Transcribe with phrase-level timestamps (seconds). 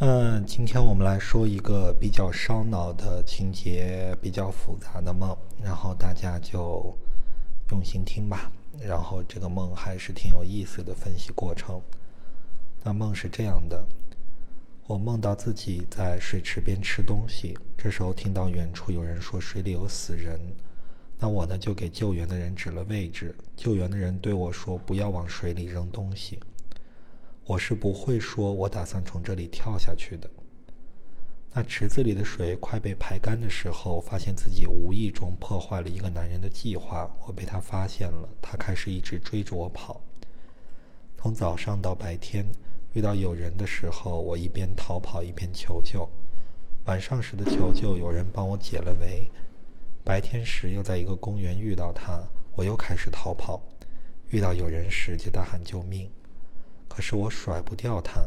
[0.00, 6.96] 嗯，今天我们来说一个比较烧脑的情节，比较复杂的梦，然后大家就
[7.72, 8.48] 用心听吧。
[8.80, 11.82] 然后这个梦还是挺有意思的分析过程。
[12.84, 13.84] 那梦是这样的：
[14.86, 20.38] 我梦到自己在水池边吃东西，这时候听到远处有人说水里有死人，
[21.18, 26.38] 那我呢就给救援的人指了位置，救援的人对我说不要往水里扔东西。
[27.48, 30.28] 我是不会说，我打算从这里跳下去的。
[31.50, 37.10] 那池子里的水快被排干的时候，发现自己无意中破坏了一个男人的计划。
[37.26, 39.98] 我被他发现了，他开始一直追着我跑。
[41.16, 42.44] 从早上到白天，
[42.92, 46.06] 遇到有人的时候，我一边逃跑一边求救；
[46.84, 49.26] 晚上时的求救，有人帮我解了围；
[50.04, 52.22] 白天时又在一个公园遇到他，
[52.54, 53.58] 我又开始逃跑；
[54.28, 56.10] 遇到有人时就大喊救命。
[56.98, 58.26] 可是我甩不掉他，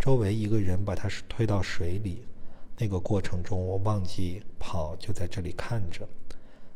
[0.00, 2.24] 周围一个人把他推到水里。
[2.76, 6.04] 那个过程中，我忘记跑，就在这里看着，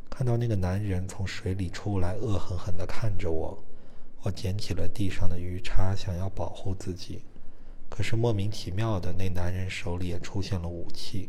[0.08, 3.58] 看到那个男人从水里出来，恶狠狠地看着我。
[4.22, 7.22] 我捡起了地上的鱼叉，想要保护自己，
[7.88, 11.28] 可是莫名其妙的，那男人手里也出现了武器。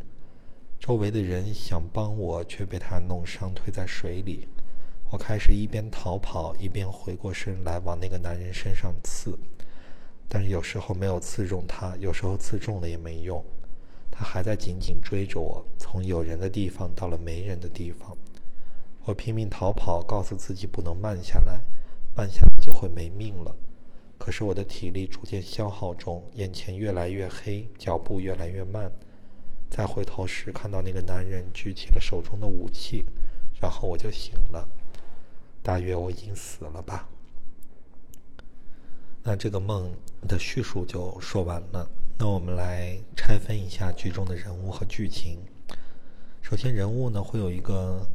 [0.79, 4.47] 周围的人想帮我，却被他弄伤，推在水里。
[5.09, 9.35] 我开始一边逃跑，一边回过身来往那个男人身上刺。
[10.31, 13.43] 但是有时候没有刺中他，有时候刺中了也没用，
[14.11, 18.15] 他还在紧紧追着我，从有人的地方到了没人的地方。
[19.05, 21.61] 我拼命逃跑，告诉自己不能慢下来，
[22.15, 23.55] 慢下来就会没命了。
[24.19, 28.91] 可是我的体力逐渐消耗中，眼前越来越黑，脚步越来越慢。
[29.71, 33.03] 再回头时，看到那个男人举起了手中的武器，
[33.59, 34.67] 然后我就醒了。
[35.63, 37.09] 大约我已经死了吧。
[39.21, 39.91] 那这个梦
[40.27, 41.87] 的叙述就说完了。
[42.17, 45.37] 那我们来拆分一下剧中的人物和剧情。
[46.41, 48.05] 首先，人物呢会有一个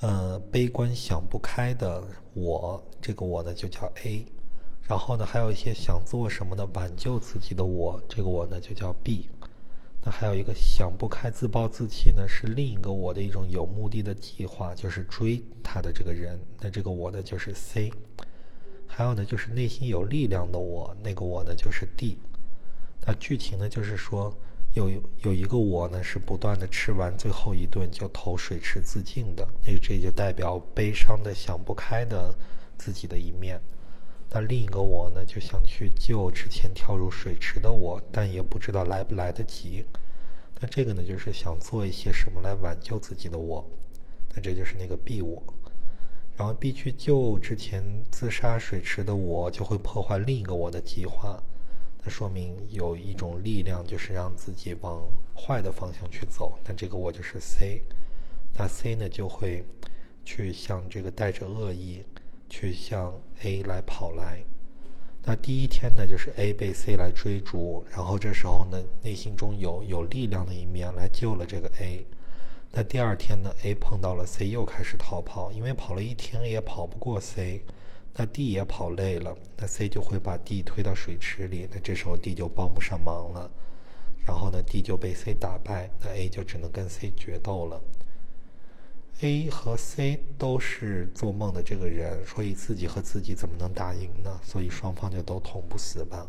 [0.00, 2.02] 呃悲观想不开的
[2.34, 4.26] 我，这个我呢就叫 A。
[4.82, 9.28] 然后呢，还有一些想做什么的挽救自己的我，这个我呢就叫 B。
[10.04, 16.38] 那还有一个想不开、自暴自弃呢，是另一个我的一种有目的的计划，就是追他的这个人。
[16.60, 17.92] 那这个我呢就是 C。
[18.94, 22.18] 还有呢，就是内心有力量的我，那个我呢就是 D。
[23.06, 24.36] 那剧情呢，就是说
[24.74, 24.90] 有
[25.22, 32.34] 有一个我呢，是不断的吃完最后一顿就投水池自尽的，那这就代表悲伤的想不开的
[32.76, 33.58] 自己的一面。
[34.28, 39.86] 那另一个我呢，就想去救之前跳入水池的我，但也不知道来不来得及。
[40.60, 43.66] 那这个呢，就是想做一些什么来挽救自己的我。
[44.34, 45.42] 那这就是那个 B 我。
[46.36, 51.40] 然后必去救之前自杀水池的我，就会破坏另一个我的计划。
[52.04, 55.06] 那说明有一种力量，就是让自己往
[55.36, 56.58] 坏的方向去走。
[56.64, 57.82] 那这个我就是 C。
[58.54, 59.64] 那 C 呢，就会
[60.24, 62.02] 去向这个带着恶意
[62.48, 64.42] 去向 A 来跑来。
[65.24, 72.04] 那第一天呢，就是 A 被 C 来追逐，然后这时候呢，内心中有有力量的一面来救了这个 A。
[72.74, 77.62] 那第二天呢？A 碰到了 C，又开始逃跑，因为跑了一天也跑不过 C。
[78.14, 81.68] 那 D 也跑累了，那 C 就会把 D 推到水池里。
[81.70, 83.50] 那这时候 D 就帮不上忙了，
[84.26, 87.78] 然后呢，D 就被 C 打败，那 A 就只能跟 C 决斗了。
[89.20, 94.40] A 和 C 都是做梦的这个人，所以自己和自己怎么能打赢呢？
[94.42, 96.26] 所以双方就都捅不死吧。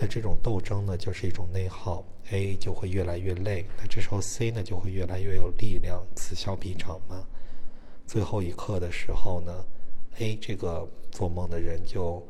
[0.00, 7.26] 那这种斗争呢，就是一种内耗，A 就会越来越累，那这时候 C 呢就会越来越有力量，此消彼长嘛。
[8.06, 9.64] 最后一刻的时候呢
[10.18, 12.24] ，A 这个做梦的人就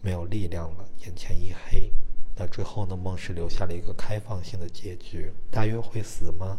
[0.00, 1.90] 没有力量了，眼前一黑。
[2.36, 6.58] 那最后呢，梦是留下了一个开放性的结局，大约会死吗？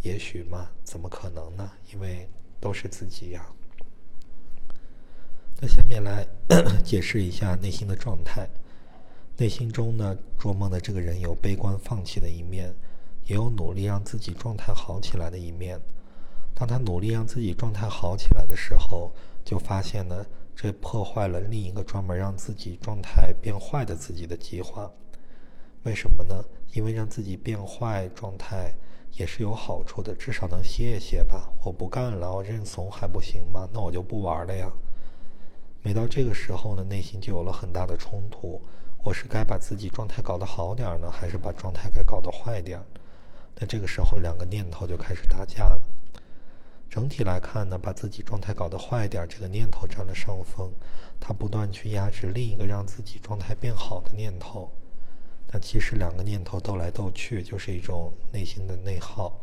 [0.00, 0.70] 也许吗？
[0.82, 1.70] 怎么可能呢？
[1.92, 2.26] 因为
[2.58, 3.46] 都是自己呀。
[5.60, 6.26] 那下面来
[6.82, 8.48] 解释一下内心的状态。
[9.38, 12.74] 内心中呢，做梦的这个人有悲观放弃的一面，
[13.26, 15.80] 也有努力让自己状态好起来的一面。
[16.54, 19.10] 当他努力让自己状态好起来的时候，
[19.42, 20.24] 就发现呢，
[20.54, 24.90] 这破坏了另一个专门让自己状态变坏的自己的计划。
[25.84, 26.44] 为什么呢？
[26.74, 28.72] 因为让自己变坏状态
[29.14, 31.50] 也是有好处的，至少能歇一歇吧。
[31.64, 33.68] 我不干了，我认怂还不行吗？
[33.72, 34.70] 那我就不玩了呀。
[35.84, 38.62] 每到这个时候呢，内心就有了很大的冲突。
[39.02, 42.80] 我是该把自己状态搞得好点呢，还是把状态给搞得坏点？
[43.56, 45.82] 那这个时候，两个念头就开始打架了。
[46.88, 50.70] 整体来看呢，把自己状态搞得坏点这个念头占了上风，
[51.18, 54.70] 它不断去压制另一个让自己状态变好的念头。
[55.48, 59.36] 那其实两个念头斗来斗去，就是一种内心的内耗，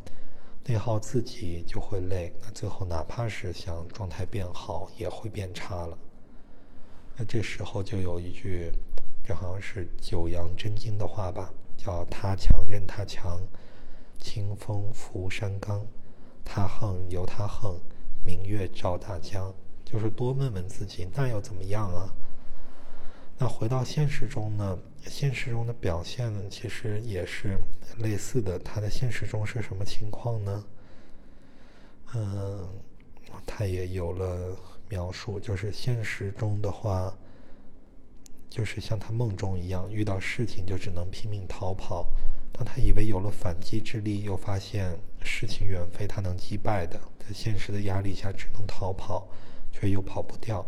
[0.64, 5.98] 内耗自己就会累，那最后哪怕是想状态变好，也会变差了。
[7.20, 8.72] 那这时候就有一句，
[9.26, 13.38] 这好像是九阳真经的话吧，叫“他强任他强，
[14.18, 15.82] 清风拂山岗；
[16.46, 17.78] 他横由他横，
[18.24, 22.08] 明月照大江。”就是多问问自己，那又怎么样啊？
[23.38, 24.80] 那回到现实中呢？
[25.06, 27.60] 现实中的表现呢，其实也是
[27.98, 28.58] 类似的。
[28.60, 30.66] 他的现实中是什么情况呢？
[32.16, 32.66] 嗯，
[33.46, 34.56] 他也有了。
[34.90, 37.16] 描述就是现实中的话，
[38.50, 42.10] 就是像他梦中一样，遇到事情就只能拼命逃跑。
[42.52, 49.28] 当他以为有了反击之力，又发现事情远非他能击败的，在现实的压力下只能逃跑，
[49.72, 50.66] 却又跑不掉。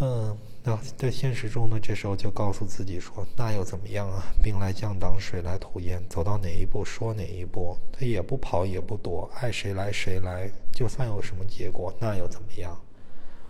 [0.00, 1.80] 嗯，那在现实中呢？
[1.80, 4.22] 这时候就告诉自己说：“那又怎么样啊？
[4.40, 7.76] 兵来将挡，水来土掩，走到哪一步说哪一步。
[7.90, 10.48] 他也不跑也不躲，爱谁来谁来。
[10.72, 12.80] 就算有什么结果，那又怎么样？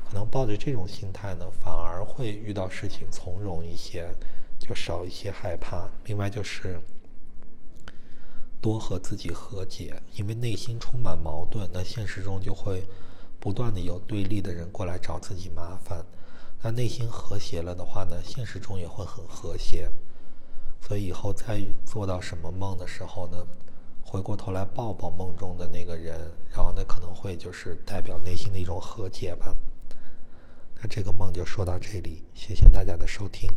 [0.09, 4.08] 可能抱着这种心态呢，反而会遇到事情从容一些，
[4.58, 5.87] 就少一些害怕。
[6.06, 6.81] 另外就是
[8.58, 12.82] 多和自己和解，因为内心充满矛盾，那现实中就会
[13.38, 16.03] 不断的有对立的人过来找自己麻烦。”
[16.62, 19.91] 那内心和谐了的话呢，现实中也会很和谐。
[20.81, 23.47] 所以以后再做到什么梦的时候呢，
[24.05, 29.55] 回过头来抱抱梦中的那个人，然后呢可能会就是代表内心的一种和解吧。
[30.81, 33.49] 那这个梦就说到这里，谢谢大家的收听。